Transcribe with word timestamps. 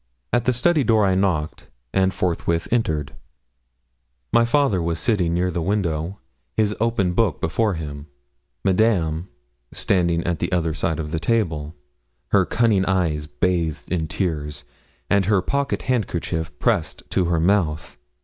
At 0.33 0.45
the 0.45 0.51
study 0.53 0.83
door 0.83 1.05
I 1.05 1.13
knocked, 1.13 1.67
and 1.93 2.11
forthwith 2.11 2.67
entered. 2.71 3.13
My 4.33 4.45
father 4.45 4.81
was 4.81 4.97
sitting 4.97 5.35
near 5.35 5.51
the 5.51 5.61
window, 5.61 6.17
his 6.57 6.75
open 6.79 7.13
book 7.13 7.39
before 7.39 7.75
him, 7.75 8.07
Madame 8.65 9.29
standing 9.71 10.23
at 10.23 10.39
the 10.39 10.51
other 10.51 10.73
side 10.73 10.97
of 10.97 11.11
the 11.11 11.19
table, 11.19 11.75
her 12.29 12.47
cunning 12.47 12.83
eyes 12.85 13.27
bathed 13.27 13.91
in 13.91 14.07
tears, 14.07 14.63
and 15.07 15.25
her 15.25 15.39
pocket 15.39 15.83
handkerchief 15.83 16.57
pressed 16.57 17.03
to 17.11 17.25
her 17.25 17.39
mouth. 17.39 17.95